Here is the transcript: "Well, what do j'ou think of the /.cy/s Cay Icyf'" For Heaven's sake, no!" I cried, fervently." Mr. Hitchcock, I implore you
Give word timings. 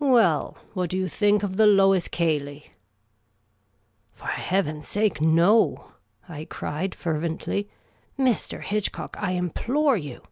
"Well, 0.00 0.56
what 0.72 0.88
do 0.88 0.96
j'ou 1.04 1.08
think 1.10 1.42
of 1.42 1.58
the 1.58 1.66
/.cy/s 1.66 2.08
Cay 2.08 2.40
Icyf'" 2.40 2.68
For 4.14 4.28
Heaven's 4.28 4.88
sake, 4.88 5.20
no!" 5.20 5.92
I 6.26 6.46
cried, 6.46 6.94
fervently." 6.94 7.68
Mr. 8.18 8.62
Hitchcock, 8.62 9.14
I 9.20 9.32
implore 9.32 9.98
you 9.98 10.22